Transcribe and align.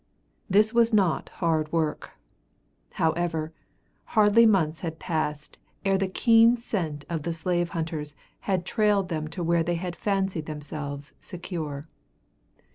This 0.49 0.73
was 0.73 0.91
not 0.91 1.29
hard 1.45 1.71
work. 1.71 2.09
However, 2.93 3.53
hardly 4.17 4.47
months 4.47 4.79
had 4.81 4.97
passed 4.97 5.59
ere 5.85 5.95
the 5.95 6.07
keen 6.07 6.57
scent 6.57 7.05
of 7.07 7.21
the 7.21 7.33
slave 7.33 7.69
hunters 7.69 8.15
had 8.49 8.65
trailed 8.65 9.09
them 9.09 9.27
to 9.27 9.43
where 9.43 9.61
they 9.61 9.75
had 9.75 9.95
fancied 9.95 10.47
themselves 10.47 11.13
secure. 11.21 11.83